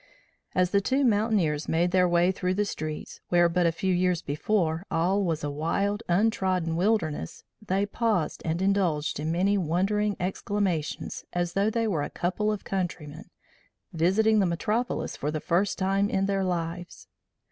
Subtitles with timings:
[0.55, 3.93] As the two veteran mountaineers made their way through the streets, where but a few
[3.93, 10.15] years before all was a wild, untrodden wilderness, they paused and indulged in many wondering
[10.19, 13.29] exclamations as though they were a couple of countrymen
[13.93, 17.07] visiting the metropolis for the first time in their lives.